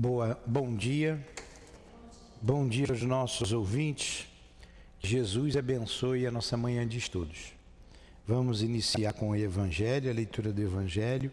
[0.00, 1.18] Boa, bom dia.
[2.40, 4.28] Bom dia aos nossos ouvintes.
[5.00, 7.52] Jesus abençoe a nossa manhã de estudos.
[8.24, 11.32] Vamos iniciar com o Evangelho, a leitura do Evangelho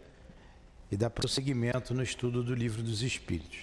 [0.90, 3.60] e dar prosseguimento no estudo do Livro dos Espíritos.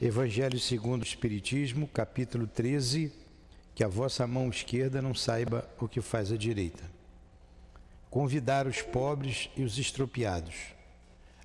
[0.00, 3.12] Evangelho segundo o Espiritismo, capítulo 13,
[3.74, 6.84] que a vossa mão esquerda não saiba o que faz a direita.
[8.08, 10.78] Convidar os pobres e os estropiados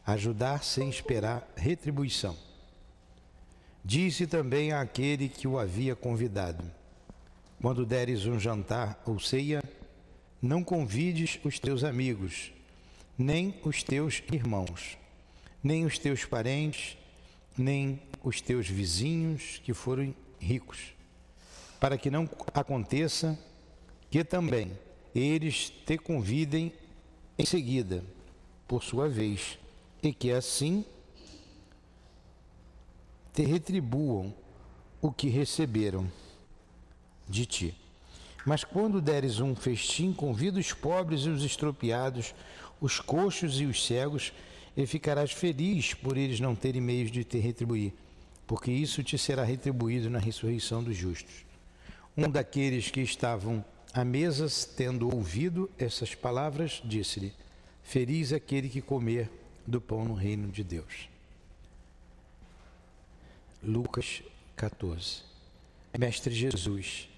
[0.05, 2.37] ajudar sem esperar retribuição.
[3.83, 6.63] Disse também àquele que o havia convidado:
[7.61, 9.63] Quando deres um jantar ou ceia,
[10.41, 12.51] não convides os teus amigos,
[13.17, 14.97] nem os teus irmãos,
[15.63, 16.97] nem os teus parentes,
[17.57, 20.93] nem os teus vizinhos que forem ricos,
[21.79, 23.37] para que não aconteça
[24.09, 24.71] que também
[25.13, 26.73] eles te convidem
[27.37, 28.03] em seguida,
[28.67, 29.57] por sua vez
[30.05, 30.85] e que assim
[33.33, 34.33] te retribuam
[35.01, 36.09] o que receberam
[37.27, 37.75] de ti.
[38.45, 42.35] Mas quando deres um festim, convida os pobres e os estropiados,
[42.79, 44.31] os coxos e os cegos,
[44.77, 47.93] e ficarás feliz por eles não terem meios de te retribuir,
[48.45, 51.45] porque isso te será retribuído na ressurreição dos justos.
[52.15, 54.47] Um daqueles que estavam à mesa,
[54.77, 57.33] tendo ouvido essas palavras, disse-lhe:
[57.83, 59.29] Feliz aquele que comer
[59.65, 61.09] do pão no reino de Deus.
[63.63, 64.21] Lucas
[64.55, 65.23] 14.
[65.97, 67.09] Mestre Jesus,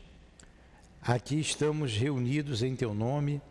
[1.02, 3.42] aqui estamos reunidos em Teu nome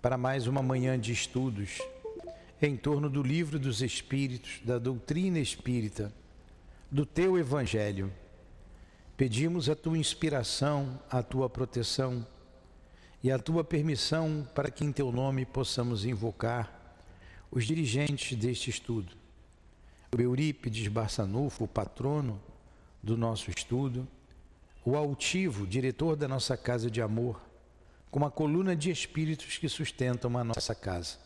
[0.00, 1.78] para mais uma manhã de estudos
[2.62, 6.12] em torno do livro dos Espíritos, da doutrina espírita,
[6.90, 8.12] do Teu Evangelho.
[9.16, 12.26] Pedimos a Tua inspiração, a Tua proteção
[13.22, 16.79] e a Tua permissão para que em Teu nome possamos invocar
[17.50, 19.12] os dirigentes deste estudo.
[20.16, 22.40] O Eurípides Barçanufo, o patrono
[23.02, 24.06] do nosso estudo,
[24.84, 27.40] o altivo, diretor da nossa casa de amor,
[28.10, 31.18] com uma coluna de espíritos que sustentam a nossa casa.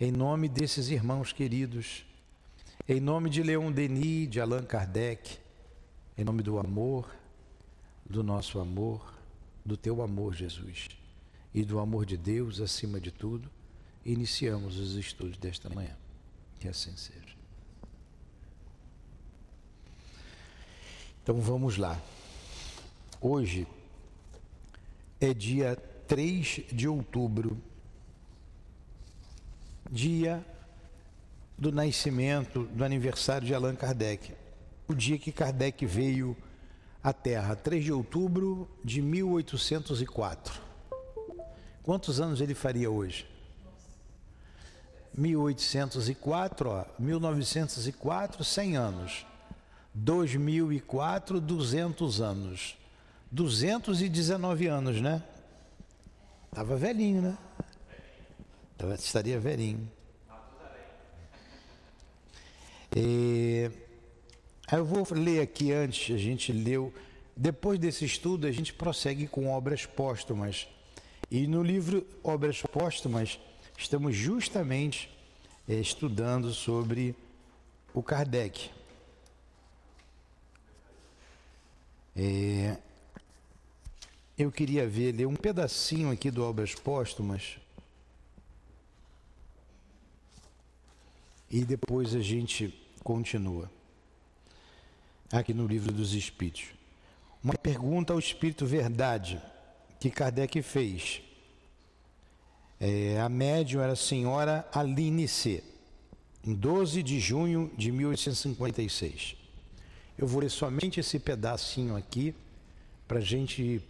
[0.00, 2.04] Em nome desses irmãos queridos,
[2.88, 5.38] em nome de Leon Denis, de Allan Kardec,
[6.18, 7.08] em nome do amor,
[8.04, 9.14] do nosso amor,
[9.64, 10.88] do teu amor, Jesus,
[11.54, 13.48] e do amor de Deus acima de tudo,
[14.04, 15.96] iniciamos os estudos desta manhã.
[16.58, 17.36] Que assim seja.
[21.22, 22.00] Então vamos lá.
[23.20, 23.66] Hoje
[25.20, 25.76] é dia
[26.08, 27.56] 3 de outubro,
[29.90, 30.44] dia
[31.56, 34.34] do nascimento, do aniversário de Allan Kardec.
[34.88, 36.36] O dia que Kardec veio
[37.02, 40.60] à Terra, 3 de outubro de 1804.
[41.84, 43.31] Quantos anos ele faria hoje?
[45.16, 49.26] 1804, ó, 1904, 100 anos.
[49.94, 52.76] 2004, 200 anos.
[53.30, 55.22] 219 anos, né?
[56.54, 57.38] Tava velhinho, né?
[58.76, 59.90] Tava, estaria velhinho.
[62.94, 63.70] E,
[64.70, 66.92] eu vou ler aqui antes, a gente leu.
[67.34, 70.68] Depois desse estudo, a gente prossegue com obras póstumas.
[71.30, 73.38] E no livro Obras Póstumas,
[73.76, 75.10] estamos justamente
[75.68, 77.14] é, estudando sobre
[77.94, 78.70] o Kardec.
[82.14, 82.76] É,
[84.36, 87.58] eu queria ver, ler um pedacinho aqui do Obras Póstumas.
[91.50, 93.70] E depois a gente continua.
[95.30, 96.64] Aqui no Livro dos Espíritos.
[97.42, 99.40] Uma pergunta ao Espírito Verdade
[99.98, 101.22] que Kardec fez.
[102.84, 105.62] É, a médium era a senhora Aline C.,
[106.42, 109.36] em 12 de junho de 1856.
[110.18, 112.34] Eu vou ler somente esse pedacinho aqui
[113.06, 113.80] para a gente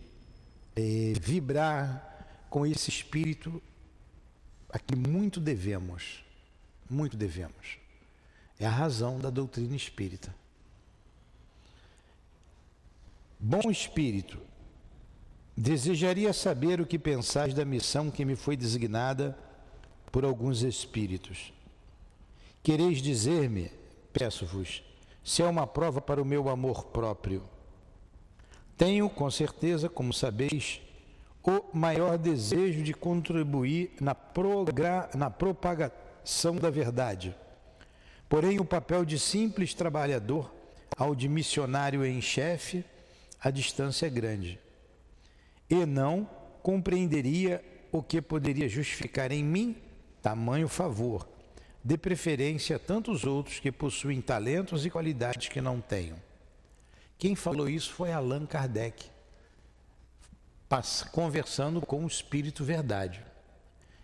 [0.77, 3.63] é, vibrar com esse espírito
[4.69, 6.23] a que muito devemos,
[6.91, 7.79] muito devemos.
[8.61, 10.35] É a razão da doutrina espírita.
[13.41, 14.39] Bom espírito,
[15.63, 19.39] Desejaria saber o que pensais da missão que me foi designada
[20.11, 21.53] por alguns espíritos.
[22.65, 23.71] Quereis dizer-me,
[24.13, 24.83] peço-vos,
[25.23, 27.45] se é uma prova para o meu amor próprio.
[28.77, 30.81] Tenho, com certeza, como sabeis,
[31.45, 34.17] o maior desejo de contribuir na,
[35.15, 37.37] na propagação da verdade.
[38.29, 40.53] Porém, o papel de simples trabalhador
[40.97, 42.85] ao de missionário em chefe,
[43.41, 44.59] a distância é grande
[45.73, 46.29] e não
[46.63, 49.77] compreenderia o que poderia justificar em mim
[50.21, 51.27] tamanho favor,
[51.85, 56.17] Dê preferência a tantos outros que possuem talentos e qualidades que não tenham.
[57.19, 59.11] Quem falou isso foi Allan Kardec,
[61.11, 63.21] conversando com o Espírito Verdade,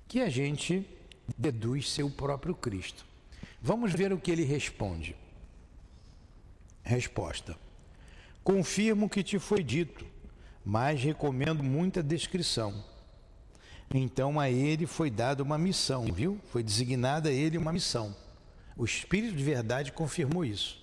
[0.09, 0.85] que a gente
[1.37, 3.07] deduz ser o próprio Cristo.
[3.63, 5.15] Vamos ver o que ele responde.
[6.83, 7.57] Resposta:
[8.43, 10.05] Confirmo o que te foi dito,
[10.69, 12.85] mas recomendo muita descrição.
[13.95, 16.39] Então a ele foi dada uma missão, viu?
[16.53, 18.15] Foi designada a ele uma missão.
[18.77, 20.79] O Espírito de Verdade confirmou isso.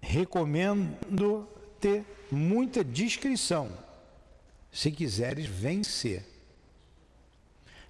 [0.00, 1.46] Recomendo
[1.78, 3.70] ter muita discrição,
[4.72, 6.26] se quiseres vencer.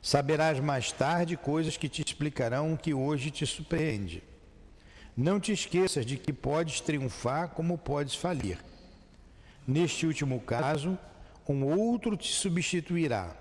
[0.03, 4.23] Saberás mais tarde coisas que te explicarão o que hoje te surpreende.
[5.21, 8.57] Não te esqueças de que podes triunfar como podes falir.
[9.69, 10.99] Neste último caso,
[11.47, 13.37] um outro te substituirá,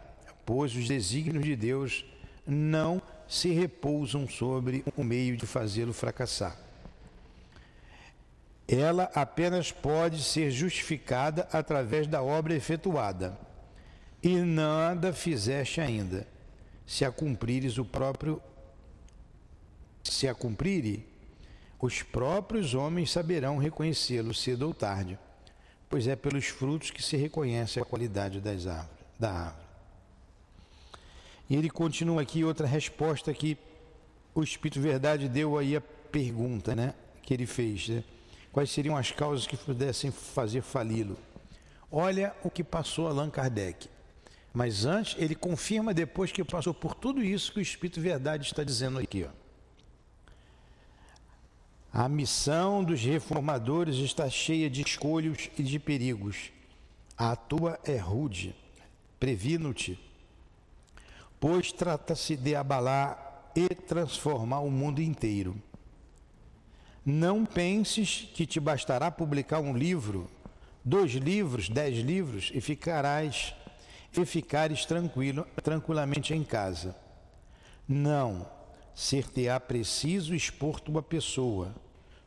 [0.45, 2.03] pois os desígnios de Deus
[2.45, 6.57] não se repousam sobre o meio de fazê-lo fracassar.
[8.67, 13.39] Ela apenas pode ser justificada através da obra efetuada,
[14.21, 16.27] e nada fizeste ainda
[16.85, 18.41] se a cumprires o próprio
[20.03, 21.05] se a cumprirem,
[21.79, 25.17] os próprios homens saberão reconhecê-lo cedo ou tarde,
[25.89, 29.67] pois é pelos frutos que se reconhece a qualidade das árvores, da árvore.
[31.49, 33.57] E ele continua aqui outra resposta que
[34.35, 36.93] o Espírito Verdade deu aí a pergunta, né,
[37.23, 38.03] que ele fez, né?
[38.51, 41.17] Quais seriam as causas que pudessem fazer fali-lo?
[41.91, 43.87] Olha o que passou Allan Kardec.
[44.51, 48.63] Mas antes, ele confirma depois que passou por tudo isso que o Espírito Verdade está
[48.63, 49.23] dizendo aqui.
[49.23, 49.38] Ó.
[51.91, 56.51] A missão dos reformadores está cheia de escolhos e de perigos.
[57.17, 58.55] A tua é rude.
[59.19, 59.99] Previno-te,
[61.39, 65.55] pois trata-se de abalar e transformar o mundo inteiro.
[67.03, 70.29] Não penses que te bastará publicar um livro,
[70.85, 73.55] dois livros, dez livros e ficarás
[74.15, 76.95] e ficares tranquilo, tranquilamente em casa.
[77.87, 78.47] Não,
[78.99, 81.73] ser-te-á preciso expor tua pessoa,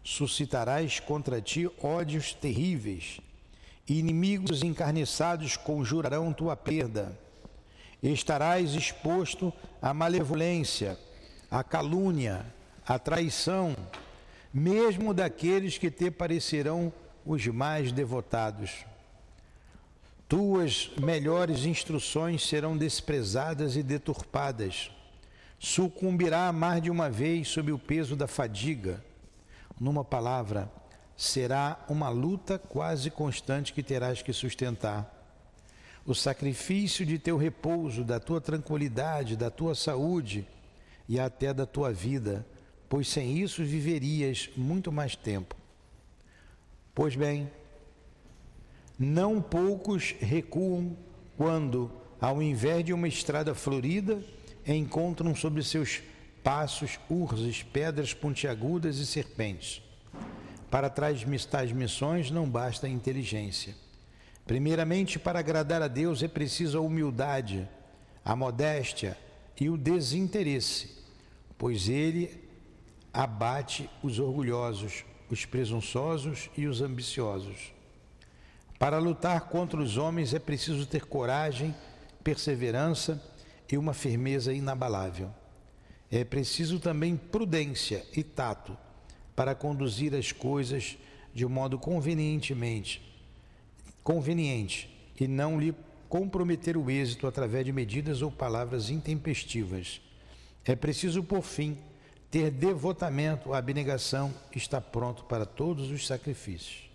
[0.03, 3.21] suscitarás contra ti ódios terríveis,
[3.87, 7.15] inimigos encarniçados conjurarão tua perda.
[8.03, 9.53] Estarás exposto
[9.83, 10.99] à malevolência,
[11.51, 12.47] à calúnia,
[12.87, 13.77] à traição,
[14.53, 16.91] mesmo daqueles que te parecerão
[17.23, 18.87] os mais devotados.
[20.27, 24.91] Tuas melhores instruções serão desprezadas e deturpadas.
[25.65, 29.01] Sucumbirá mais de uma vez sob o peso da fadiga.
[29.79, 30.69] Numa palavra,
[31.17, 35.09] será uma luta quase constante que terás que sustentar.
[36.05, 40.45] O sacrifício de teu repouso, da tua tranquilidade, da tua saúde
[41.09, 42.45] e até da tua vida,
[42.89, 45.55] pois sem isso viverias muito mais tempo.
[46.93, 47.49] Pois bem,
[48.99, 50.97] não poucos recuam
[51.37, 51.89] quando,
[52.21, 54.21] ao invés de uma estrada florida,
[54.67, 56.01] encontram sobre seus
[56.43, 59.83] passos urzes, pedras pontiagudas e serpentes.
[60.71, 61.25] Para tais
[61.73, 63.75] missões não basta inteligência.
[64.47, 67.69] Primeiramente, para agradar a Deus é preciso a humildade,
[68.25, 69.17] a modéstia
[69.61, 70.99] e o desinteresse,
[71.57, 72.43] pois Ele
[73.13, 77.73] abate os orgulhosos, os presunçosos e os ambiciosos.
[78.79, 81.75] Para lutar contra os homens é preciso ter coragem,
[82.25, 83.23] perseverança
[83.73, 85.31] e uma firmeza inabalável.
[86.11, 88.77] É preciso também prudência e tato
[89.35, 90.97] para conduzir as coisas
[91.35, 93.03] de um modo convenientemente,
[94.05, 94.89] conveniente
[95.19, 95.75] e não lhe
[96.09, 100.01] comprometer o êxito através de medidas ou palavras intempestivas.
[100.65, 101.79] É preciso, por fim,
[102.31, 106.93] ter devotamento, abnegação, estar pronto para todos os sacrifícios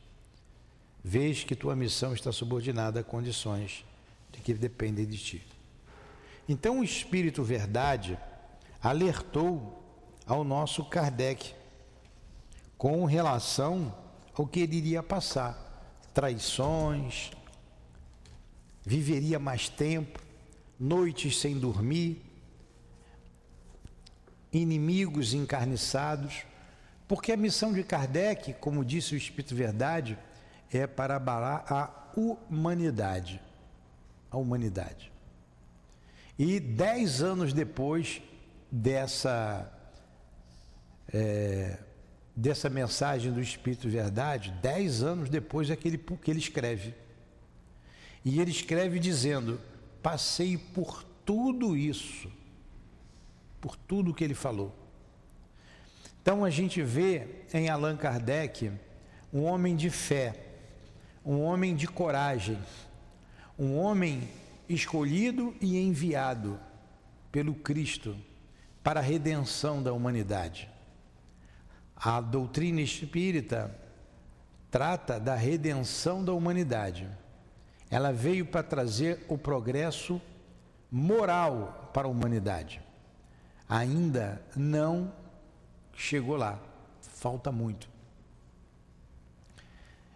[1.07, 3.85] vês que tua missão está subordinada a condições
[4.29, 5.56] de que dependem de ti.
[6.47, 8.17] Então o Espírito Verdade
[8.81, 9.83] alertou
[10.25, 11.53] ao nosso Kardec
[12.77, 13.93] com relação
[14.33, 15.57] ao que ele iria passar,
[16.13, 17.31] traições,
[18.85, 20.21] viveria mais tempo,
[20.79, 22.21] noites sem dormir,
[24.53, 26.45] inimigos encarniçados,
[27.07, 30.17] porque a missão de Kardec, como disse o Espírito Verdade,
[30.71, 33.41] é para abalar a humanidade.
[34.29, 35.11] A humanidade.
[36.37, 38.21] E dez anos depois
[38.71, 39.71] dessa,
[41.11, 41.79] é,
[42.35, 46.93] dessa mensagem do Espírito Verdade, dez anos depois é que ele, que ele escreve.
[48.23, 49.59] E ele escreve dizendo:
[50.03, 52.31] Passei por tudo isso,
[53.59, 54.73] por tudo que ele falou.
[56.21, 58.71] Então a gente vê em Allan Kardec
[59.33, 60.35] um homem de fé,
[61.25, 62.59] um homem de coragem,
[63.57, 64.29] um homem
[64.69, 66.59] escolhido e enviado
[67.31, 68.15] pelo Cristo
[68.83, 70.69] para a redenção da humanidade.
[71.95, 73.75] A doutrina espírita
[74.71, 77.07] trata da redenção da humanidade.
[77.89, 80.21] Ela veio para trazer o progresso
[80.91, 82.81] moral para a humanidade.
[83.67, 85.11] Ainda não
[85.93, 86.59] chegou lá,
[87.01, 87.89] falta muito.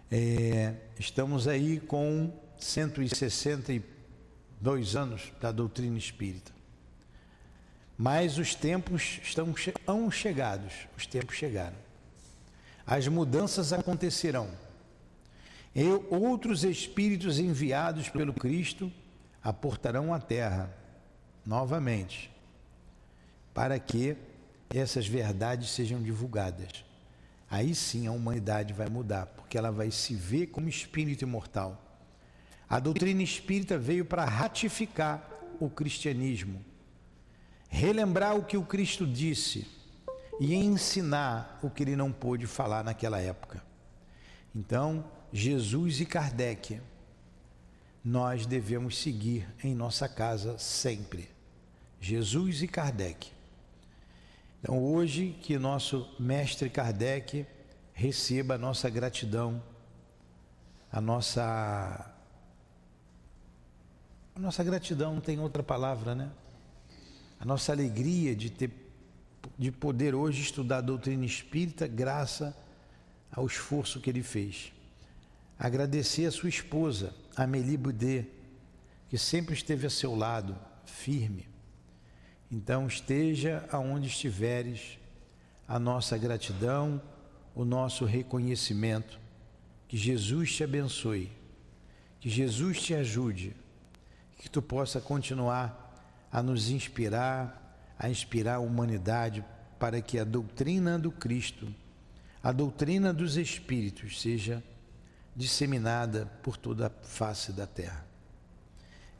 [0.10, 2.31] É, estamos aí com
[4.62, 6.51] 162 anos da doutrina espírita.
[7.98, 9.53] Mas os tempos estão
[10.12, 11.75] chegados, os tempos chegaram.
[12.86, 14.50] As mudanças acontecerão.
[15.75, 18.91] E outros espíritos enviados pelo Cristo
[19.44, 20.72] aportarão a terra
[21.46, 22.32] novamente,
[23.53, 24.15] para que
[24.70, 26.86] essas verdades sejam divulgadas.
[27.50, 31.90] Aí sim a humanidade vai mudar, porque ela vai se ver como espírito imortal.
[32.71, 36.71] A doutrina espírita veio para ratificar o cristianismo
[37.71, 39.65] relembrar o que o Cristo disse
[40.39, 43.63] e ensinar o que ele não pôde falar naquela época.
[44.53, 46.81] Então, Jesus e Kardec,
[48.03, 51.29] nós devemos seguir em nossa casa sempre.
[52.01, 53.31] Jesus e Kardec.
[54.59, 57.45] Então, hoje, que nosso mestre Kardec
[57.93, 59.63] receba a nossa gratidão,
[60.91, 62.11] a nossa.
[64.41, 66.31] Nossa gratidão não tem outra palavra, né?
[67.39, 68.71] a nossa alegria de ter
[69.57, 72.53] de poder hoje estudar a doutrina espírita graças
[73.31, 74.71] ao esforço que ele fez.
[75.57, 78.27] Agradecer a sua esposa, Amélie Boudet,
[79.10, 80.55] que sempre esteve a seu lado,
[80.86, 81.48] firme.
[82.51, 85.00] Então esteja aonde estiveres,
[85.67, 87.01] a nossa gratidão,
[87.55, 89.19] o nosso reconhecimento.
[89.88, 91.31] Que Jesus te abençoe,
[92.19, 93.55] que Jesus te ajude,
[94.41, 95.95] que tu possa continuar
[96.31, 99.45] a nos inspirar, a inspirar a humanidade
[99.77, 101.71] para que a doutrina do Cristo,
[102.41, 104.63] a doutrina dos Espíritos seja
[105.36, 108.03] disseminada por toda a face da terra.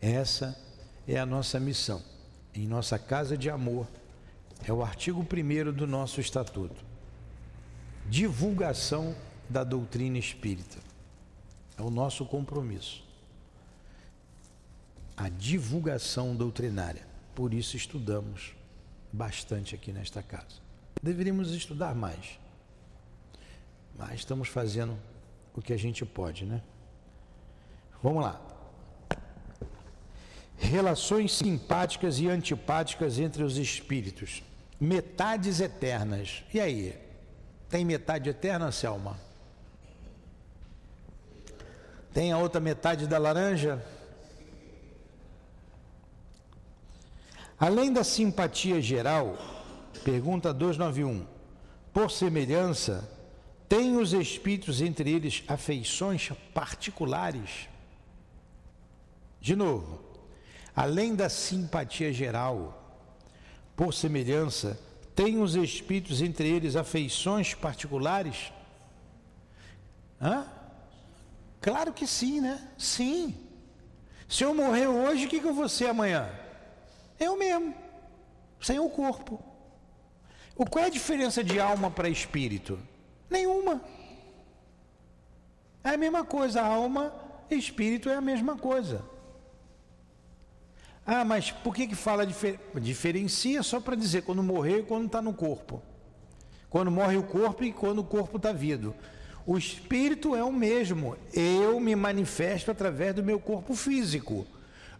[0.02, 0.60] Essa
[1.08, 2.02] é a nossa missão.
[2.52, 3.88] Em nossa casa de amor,
[4.68, 6.84] é o artigo 1 do nosso estatuto.
[8.10, 9.16] Divulgação
[9.48, 10.80] da doutrina espírita.
[11.78, 13.11] É o nosso compromisso
[15.22, 17.06] a divulgação doutrinária.
[17.36, 18.56] Por isso estudamos
[19.14, 20.60] bastante aqui nesta casa.
[21.02, 22.40] Deveríamos estudar mais,
[23.96, 24.98] mas estamos fazendo
[25.54, 26.62] o que a gente pode, né?
[28.02, 28.42] Vamos lá.
[30.58, 34.44] Relações simpáticas e antipáticas entre os espíritos.
[34.80, 36.44] Metades eternas.
[36.52, 37.00] E aí?
[37.70, 39.20] Tem metade eterna, Selma?
[42.12, 43.84] Tem a outra metade da laranja?
[47.62, 49.38] Além da simpatia geral,
[50.04, 51.28] pergunta 291,
[51.94, 53.08] por semelhança,
[53.70, 57.70] têm os espíritos entre eles afeições particulares?
[59.40, 60.00] De novo,
[60.76, 63.00] além da simpatia geral,
[63.76, 64.80] por semelhança,
[65.16, 68.52] têm os espíritos entre eles afeições particulares?
[70.20, 70.48] Hã?
[71.62, 72.60] Claro que sim, né?
[72.76, 73.36] Sim.
[74.28, 76.41] Se eu morrer hoje, o que, eu vou ser amanhã?
[77.22, 77.76] Eu mesmo,
[78.60, 79.40] sem o corpo.
[80.56, 82.80] O qual é a diferença de alma para espírito?
[83.30, 83.80] Nenhuma.
[85.84, 87.14] É a mesma coisa, alma
[87.50, 89.06] e espírito é a mesma coisa.
[91.06, 92.60] Ah, mas por que que fala difer...
[92.80, 95.80] diferencia só para dizer quando morreu e quando está no corpo?
[96.72, 98.96] Quando morre o corpo e quando o corpo está vivo.
[99.46, 101.16] O espírito é o mesmo.
[101.34, 104.48] Eu me manifesto através do meu corpo físico.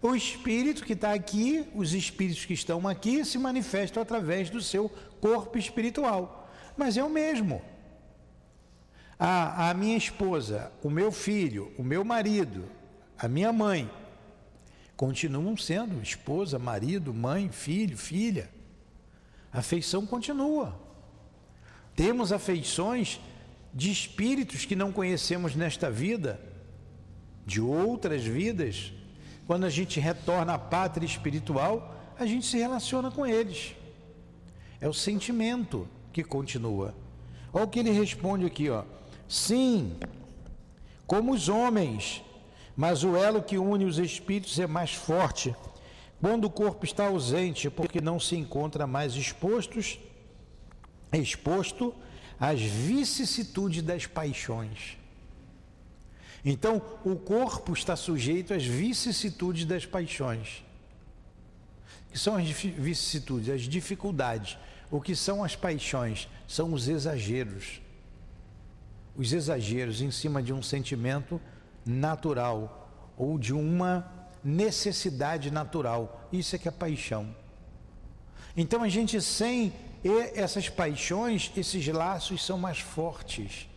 [0.02, 4.90] O espírito que está aqui, os espíritos que estão aqui, se manifestam através do seu
[5.20, 6.50] corpo espiritual.
[6.76, 7.62] Mas é o mesmo.
[9.20, 12.64] A, a minha esposa, o meu filho, o meu marido,
[13.20, 13.88] a minha mãe,
[14.98, 18.50] continuam sendo esposa, marido, mãe, filho, filha.
[19.54, 20.80] A afeição continua.
[21.96, 23.20] Temos afeições
[23.72, 26.42] de espíritos que não conhecemos nesta vida,
[27.46, 28.92] de outras vidas,
[29.52, 33.76] quando a gente retorna à pátria espiritual, a gente se relaciona com eles.
[34.80, 36.96] É o sentimento que continua.
[37.52, 38.86] Olha o que ele responde aqui, ó.
[39.28, 39.98] Sim,
[41.06, 42.24] como os homens,
[42.78, 45.54] mas o elo que une os espíritos é mais forte.
[46.22, 50.00] quando o corpo está ausente, porque não se encontra mais expostos,
[51.12, 51.94] exposto
[52.40, 55.01] às vicissitudes das paixões.
[56.44, 60.64] Então, o corpo está sujeito às vicissitudes das paixões.
[62.12, 63.50] Que são as vicissitudes?
[63.50, 64.58] As dificuldades.
[64.90, 66.28] O que são as paixões?
[66.48, 67.82] São os exageros.
[69.16, 71.40] Os exageros em cima de um sentimento
[71.86, 74.12] natural ou de uma
[74.44, 76.28] necessidade natural.
[76.32, 77.36] Isso é que é paixão.
[78.58, 79.72] Então a gente sem
[80.36, 83.68] essas paixões, esses laços são mais fortes.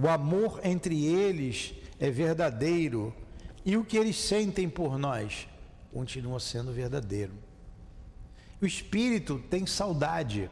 [0.00, 3.14] O amor entre eles é verdadeiro
[3.64, 5.46] e o que eles sentem por nós
[5.92, 7.34] continua sendo verdadeiro.
[8.60, 10.50] O espírito tem saudade.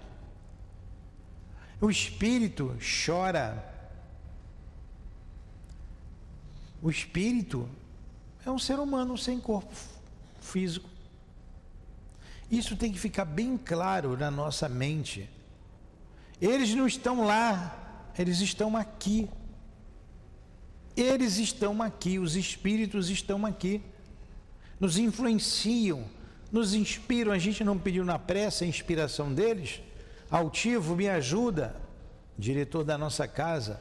[1.81, 2.77] O espírito
[3.07, 3.65] chora.
[6.83, 7.69] O espírito
[8.45, 9.75] é um ser humano sem corpo
[10.41, 10.89] físico.
[12.51, 15.29] Isso tem que ficar bem claro na nossa mente.
[16.41, 19.29] Eles não estão lá, eles estão aqui.
[21.01, 23.81] Eles estão aqui, os espíritos estão aqui.
[24.81, 26.05] Nos influenciam,
[26.51, 27.31] nos inspiram.
[27.31, 29.81] A gente não pediu na pressa a inspiração deles.
[30.29, 31.77] Altivo, me ajuda,
[32.37, 33.81] diretor da nossa casa.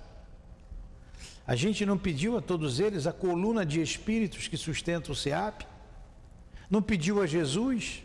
[1.45, 5.65] A gente não pediu a todos eles a coluna de espíritos que sustenta o SEAP?
[6.69, 8.03] Não pediu a Jesus?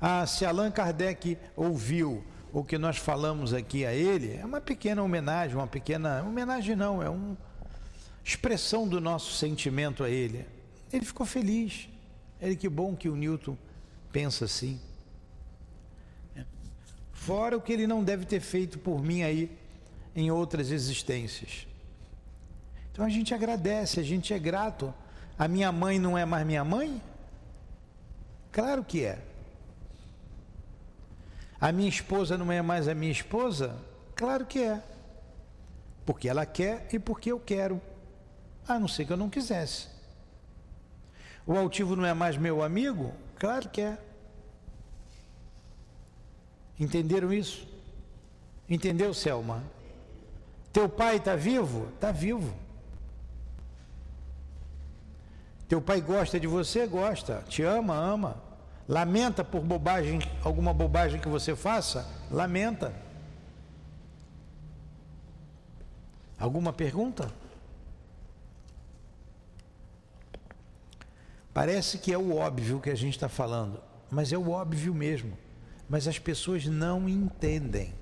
[0.00, 5.02] Ah, se Allan Kardec ouviu o que nós falamos aqui a ele, é uma pequena
[5.02, 6.22] homenagem, uma pequena.
[6.22, 7.36] Homenagem não, é uma
[8.24, 10.46] expressão do nosso sentimento a ele.
[10.92, 11.88] Ele ficou feliz.
[12.40, 13.56] Ele, que bom que o Newton
[14.12, 14.80] pensa assim.
[17.12, 19.50] Fora o que ele não deve ter feito por mim aí
[20.14, 21.66] em outras existências.
[22.90, 24.94] Então a gente agradece, a gente é grato.
[25.38, 27.00] A minha mãe não é mais minha mãe?
[28.50, 29.22] Claro que é.
[31.60, 33.76] A minha esposa não é mais a minha esposa?
[34.14, 34.82] Claro que é.
[36.06, 37.80] Porque ela quer e porque eu quero.
[38.66, 39.88] A não ser que eu não quisesse.
[41.46, 43.12] O altivo não é mais meu amigo?
[43.36, 43.98] Claro que é.
[46.78, 47.66] Entenderam isso?
[48.68, 49.64] Entendeu, Selma?
[50.72, 51.88] Teu pai está vivo?
[51.94, 52.54] Está vivo.
[55.66, 56.86] Teu pai gosta de você?
[56.86, 57.42] Gosta.
[57.48, 57.94] Te ama?
[57.94, 58.47] Ama.
[58.88, 62.08] Lamenta por bobagem, alguma bobagem que você faça?
[62.30, 62.94] Lamenta.
[66.38, 67.30] Alguma pergunta?
[71.52, 73.78] Parece que é o óbvio que a gente está falando,
[74.10, 75.36] mas é o óbvio mesmo.
[75.86, 77.92] Mas as pessoas não entendem.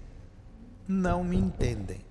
[0.86, 2.04] Não me entendem.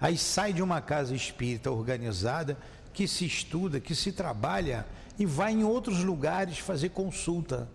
[0.00, 2.56] Aí sai de uma casa espírita organizada,
[2.94, 4.86] que se estuda, que se trabalha
[5.18, 7.68] e vai em outros lugares fazer consulta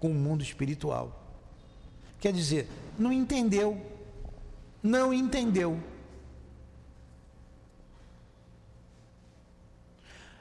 [0.00, 1.16] com o mundo espiritual.
[2.18, 3.80] Quer dizer, não entendeu.
[4.82, 5.78] Não entendeu.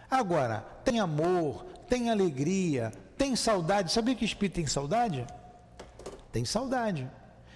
[0.09, 3.91] Agora, tem amor, tem alegria, tem saudade.
[3.91, 5.27] Sabia que espírito tem saudade?
[6.31, 7.07] Tem saudade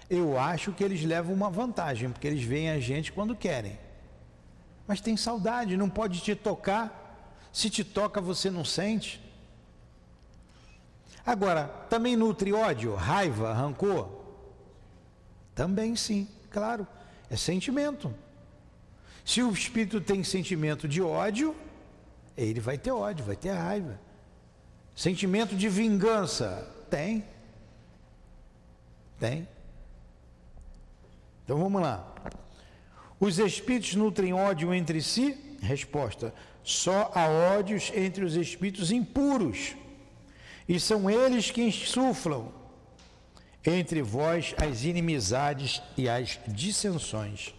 [0.09, 3.77] eu acho que eles levam uma vantagem, porque eles veem a gente quando querem.
[4.87, 7.49] Mas tem saudade, não pode te tocar.
[7.51, 9.21] Se te toca, você não sente.
[11.25, 14.09] Agora, também nutre ódio, raiva, rancor?
[15.55, 16.85] Também sim, claro.
[17.29, 18.13] É sentimento.
[19.23, 21.55] Se o espírito tem sentimento de ódio,
[22.35, 23.99] ele vai ter ódio, vai ter raiva.
[24.95, 26.69] Sentimento de vingança?
[26.89, 27.23] Tem.
[29.19, 29.47] Tem.
[31.43, 32.13] Então vamos lá.
[33.19, 35.57] Os espíritos nutrem ódio entre si?
[35.61, 36.33] Resposta:
[36.63, 39.75] só há ódios entre os espíritos impuros,
[40.67, 42.51] e são eles que insuflam
[43.65, 47.53] entre vós as inimizades e as dissensões.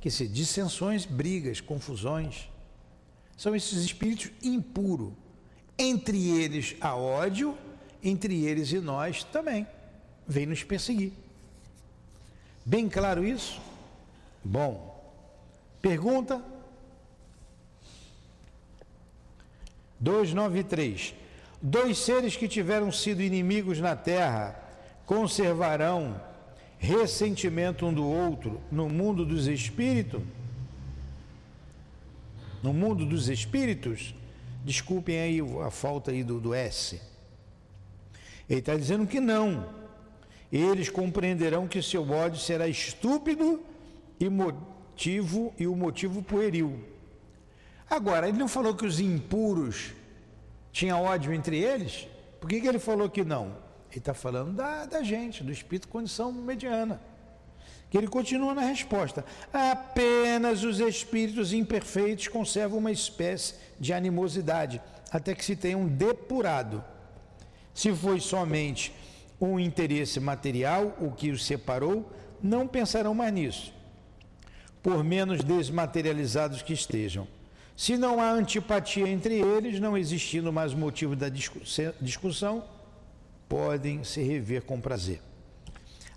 [0.00, 2.48] Que se dissensões, brigas, confusões,
[3.36, 5.12] são esses espíritos impuros.
[5.78, 7.56] Entre eles há ódio,
[8.02, 9.66] entre eles e nós também.
[10.26, 11.12] Vem nos perseguir.
[12.64, 13.60] Bem claro isso?
[14.44, 14.96] Bom.
[15.80, 16.42] Pergunta
[20.00, 21.14] 293.
[21.60, 24.56] Dois seres que tiveram sido inimigos na terra
[25.04, 26.20] conservarão
[26.78, 30.22] ressentimento um do outro no mundo dos espíritos?
[32.62, 34.14] No mundo dos espíritos?
[34.64, 37.00] Desculpem aí a falta aí do, do S.
[38.48, 39.68] Ele está dizendo que não
[40.52, 43.60] eles compreenderão que seu ódio será estúpido
[44.18, 46.84] e motivo e o motivo pueril.
[47.88, 49.92] Agora, ele não falou que os impuros
[50.78, 52.06] Tinha ódio entre eles?
[52.40, 53.46] Por que, que ele falou que não?
[53.90, 57.00] Ele está falando da, da gente, do espírito condição mediana.
[57.90, 59.24] Que ele continua na resposta.
[59.52, 66.84] Apenas os espíritos imperfeitos conservam uma espécie de animosidade, até que se tenham depurado.
[67.74, 68.94] Se foi somente
[69.40, 72.08] um interesse material o que os separou,
[72.40, 73.74] não pensarão mais nisso,
[74.80, 77.26] por menos desmaterializados que estejam.
[77.78, 82.64] Se não há antipatia entre eles, não existindo mais motivo da discussão,
[83.48, 85.22] podem se rever com prazer.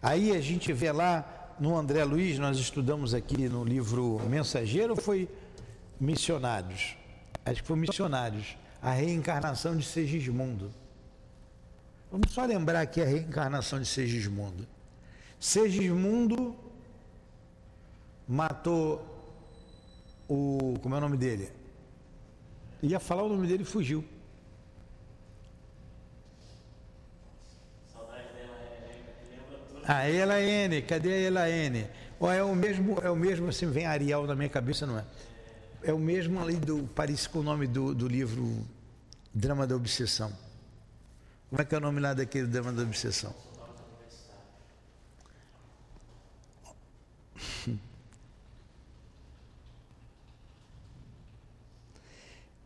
[0.01, 5.29] Aí a gente vê lá no André Luiz, nós estudamos aqui no livro Mensageiro, foi
[5.99, 6.97] Missionários.
[7.45, 10.73] Acho que foi Missionários, a reencarnação de Segismundo.
[12.11, 14.67] Vamos só lembrar aqui a reencarnação de Segismundo.
[15.39, 16.55] Segismundo
[18.27, 19.10] matou
[20.31, 20.79] o.
[20.81, 21.49] Como é o nome dele?
[22.81, 24.03] Ia falar o nome dele e fugiu.
[29.83, 31.87] A Elaine, cadê a Elaine?
[32.19, 35.03] Oh, é o mesmo, é o mesmo, assim, vem Ariel na minha cabeça, não é?
[35.83, 38.63] É o mesmo ali do, parece com o nome do, do livro
[39.33, 40.31] Drama da Obsessão.
[41.49, 43.33] Como é que é o nome lá daquele Drama da Obsessão?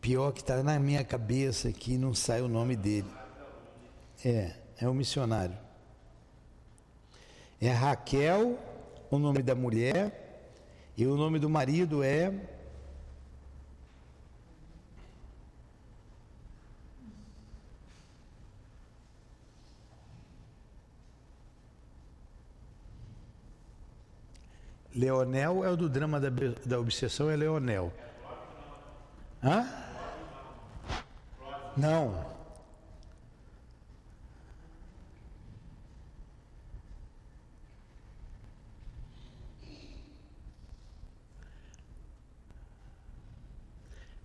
[0.06, 3.10] Pior que está na minha cabeça aqui, não sai o nome dele.
[4.24, 5.58] É, é o missionário.
[7.60, 8.56] É Raquel,
[9.10, 10.52] o nome da mulher,
[10.96, 12.32] e o nome do marido é.
[24.94, 26.30] Leonel é o do drama da,
[26.64, 27.92] da obsessão, é Leonel.
[29.42, 29.85] Hã?
[31.76, 32.24] Não.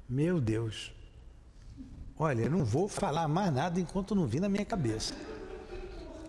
[0.07, 0.91] Meu Deus.
[2.19, 5.13] Olha, eu não vou falar mais nada enquanto não vir na minha cabeça.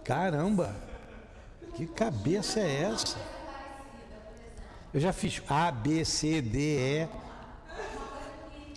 [0.05, 0.75] Caramba!
[1.75, 3.19] Que cabeça é essa?
[4.93, 7.22] Eu já fiz A, B, C, D, E.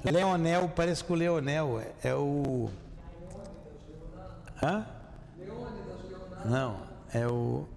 [0.04, 2.70] Leonel, parece que o Leonel é, é o.
[4.62, 4.86] Hã?
[6.46, 6.80] Não,
[7.14, 7.68] é o.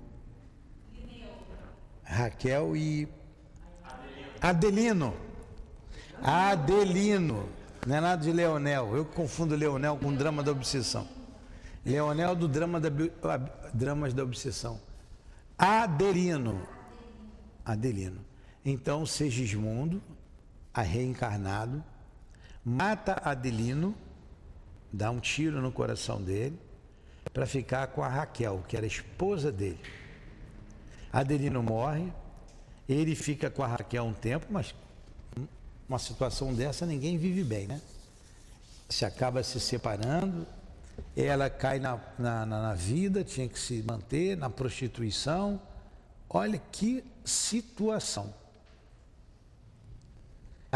[2.05, 3.09] Raquel e.
[4.41, 5.15] Adelino.
[6.23, 7.49] Adelino.
[7.87, 8.97] Não é nada de Leonel.
[8.97, 11.09] Eu confundo Leonel com drama da obsessão.
[11.85, 12.91] Leonel do drama da,
[13.73, 14.81] dramas da obsessão.
[15.57, 16.61] Adelino.
[17.65, 18.21] Adelino.
[18.65, 20.03] Então, Segismundo,
[20.75, 21.83] a reencarnado,
[22.65, 23.95] mata Adelino,
[24.93, 26.59] dá um tiro no coração dele,
[27.33, 29.81] para ficar com a Raquel, que era esposa dele.
[31.13, 32.13] Adelino morre,
[32.89, 34.75] ele fica com a Raquel um tempo, mas
[35.89, 37.81] uma situação dessa ninguém vive bem, né?
[38.89, 40.47] Se acaba se separando,
[41.17, 45.61] ela cai na, na, na vida, tinha que se manter na prostituição.
[46.29, 48.33] Olha que situação.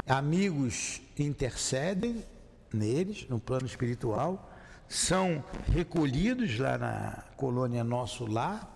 [0.06, 2.24] Amigos intercedem
[2.72, 4.50] neles, no plano espiritual,
[4.88, 8.70] são recolhidos lá na colônia Nosso Lar.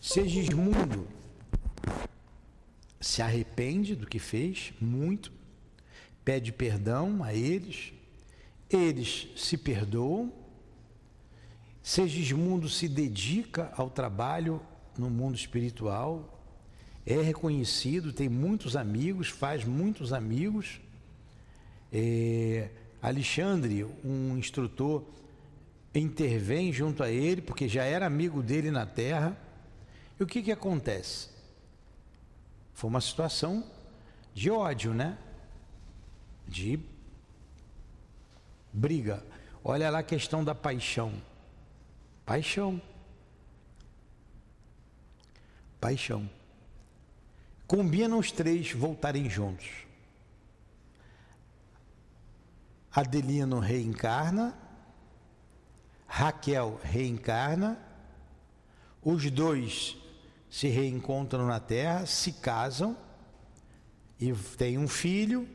[0.00, 1.08] Segismundo
[3.00, 5.32] se arrepende do que fez, muito,
[6.24, 7.92] pede perdão a eles,
[8.68, 10.32] eles se perdoam.
[11.82, 14.62] Segismundo se dedica ao trabalho
[14.96, 16.39] no mundo espiritual,
[17.06, 20.80] é reconhecido, tem muitos amigos, faz muitos amigos.
[21.92, 22.68] É,
[23.00, 25.04] Alexandre, um instrutor,
[25.94, 29.36] intervém junto a ele, porque já era amigo dele na terra.
[30.18, 31.28] E o que, que acontece?
[32.74, 33.64] Foi uma situação
[34.34, 35.18] de ódio, né?
[36.46, 36.78] De
[38.72, 39.24] briga.
[39.64, 41.12] Olha lá a questão da paixão.
[42.24, 42.80] Paixão.
[45.80, 46.28] Paixão
[47.70, 49.68] combinam os três voltarem juntos.
[52.90, 54.58] Adelino reencarna,
[56.04, 57.78] Raquel reencarna,
[59.00, 59.96] os dois
[60.50, 62.98] se reencontram na Terra, se casam
[64.18, 65.48] e têm um filho.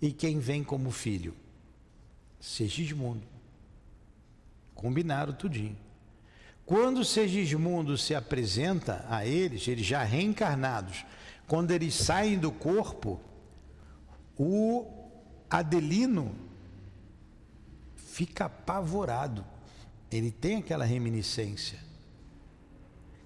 [0.00, 1.34] E quem vem como filho?
[2.38, 3.26] Segismundo.
[4.72, 5.76] Combinaram tudinho.
[6.68, 11.02] Quando Segismundo se apresenta a eles, eles já reencarnados,
[11.46, 13.18] quando eles saem do corpo,
[14.38, 14.86] o
[15.48, 16.34] Adelino
[17.96, 19.46] fica apavorado.
[20.12, 21.78] Ele tem aquela reminiscência.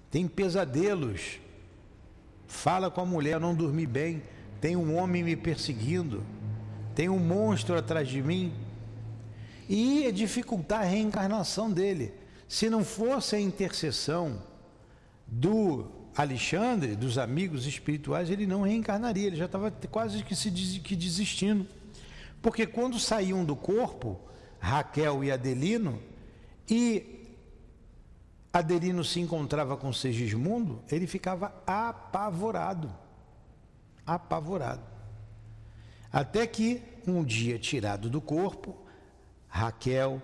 [0.09, 1.41] Tem pesadelos.
[2.47, 4.23] Fala com a mulher, não dormi bem.
[4.61, 6.23] Tem um homem me perseguindo.
[6.95, 8.53] Tem um monstro atrás de mim.
[9.67, 12.22] E ia dificultar a reencarnação dele.
[12.53, 14.39] Se não fosse a intercessão
[15.25, 20.95] do Alexandre, dos amigos espirituais, ele não reencarnaria, ele já estava quase que se que
[20.95, 21.65] desistindo.
[22.43, 24.21] Porque quando saíam do corpo,
[24.59, 25.99] Raquel e Adelino,
[26.69, 27.25] e
[28.53, 32.95] Adelino se encontrava com Segismundo, ele ficava apavorado.
[34.05, 34.83] Apavorado.
[36.11, 38.77] Até que, um dia tirado do corpo,
[39.47, 40.21] Raquel,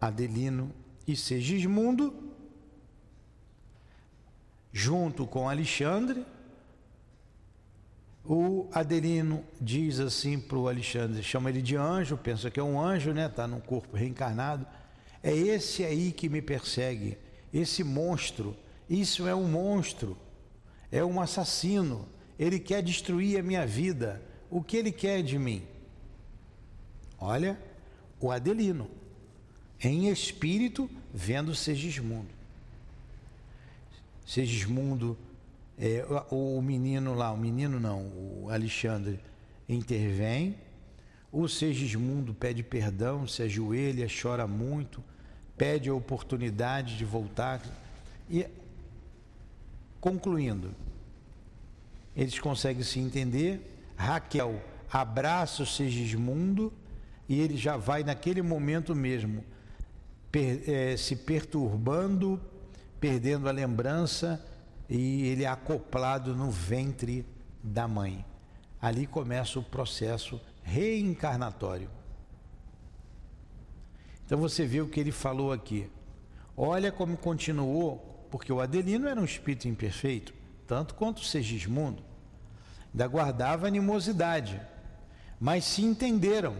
[0.00, 0.72] Adelino
[1.06, 2.26] e Segismundo
[4.76, 6.22] junto com Alexandre.
[8.22, 12.78] O Adelino diz assim para o Alexandre, chama ele de anjo, pensa que é um
[12.78, 13.24] anjo, né?
[13.24, 14.66] Está num corpo reencarnado.
[15.22, 17.16] É esse aí que me persegue,
[17.54, 18.54] esse monstro.
[18.90, 20.14] Isso é um monstro,
[20.92, 22.06] é um assassino.
[22.38, 24.20] Ele quer destruir a minha vida.
[24.50, 25.66] O que ele quer de mim?
[27.18, 27.58] Olha,
[28.20, 28.90] o Adelino,
[29.80, 32.28] em espírito, vendo Segismundo.
[34.26, 35.16] Segismundo,
[35.78, 38.02] é, o, o menino lá, o menino não,
[38.42, 39.20] o Alexandre
[39.68, 40.56] intervém,
[41.30, 45.02] o Segismundo pede perdão, se ajoelha, chora muito,
[45.56, 47.60] pede a oportunidade de voltar.
[48.30, 48.46] E,
[50.00, 50.74] concluindo,
[52.16, 53.60] eles conseguem se entender.
[53.96, 56.72] Raquel abraça o Segismundo
[57.28, 59.44] e ele já vai naquele momento mesmo
[60.36, 62.38] per, é, se perturbando
[63.00, 64.44] perdendo a lembrança
[64.86, 67.24] e ele é acoplado no ventre
[67.62, 68.22] da mãe.
[68.78, 71.88] Ali começa o processo reencarnatório.
[74.26, 75.90] Então você vê o que ele falou aqui.
[76.54, 80.34] Olha como continuou, porque o Adelino era um espírito imperfeito,
[80.66, 82.02] tanto quanto o Segismundo.
[82.92, 84.60] Ainda guardava animosidade,
[85.40, 86.54] mas se entenderam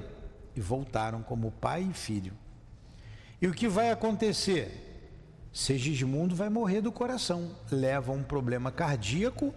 [0.55, 2.33] e voltaram como pai e filho.
[3.40, 4.83] E o que vai acontecer?
[5.53, 9.55] Segismundo vai morrer do coração, leva um problema cardíaco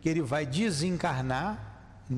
[0.00, 1.65] que ele vai desencarnar